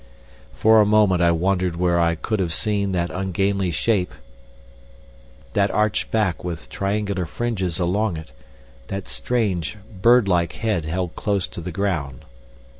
For 0.55 0.81
a 0.81 0.85
moment 0.87 1.21
I 1.21 1.29
wondered 1.29 1.75
where 1.75 1.99
I 1.99 2.15
could 2.15 2.39
have 2.39 2.51
seen 2.55 2.91
that 2.93 3.11
ungainly 3.11 3.69
shape, 3.69 4.11
that 5.53 5.69
arched 5.69 6.09
back 6.09 6.43
with 6.43 6.69
triangular 6.69 7.27
fringes 7.27 7.77
along 7.79 8.17
it, 8.17 8.31
that 8.87 9.07
strange 9.07 9.77
bird 10.01 10.27
like 10.27 10.53
head 10.53 10.85
held 10.85 11.15
close 11.15 11.45
to 11.49 11.61
the 11.61 11.71
ground. 11.71 12.25